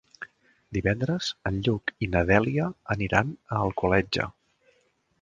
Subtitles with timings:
[0.77, 4.31] Divendres en Lluc i na Dèlia aniran a Alcoletge.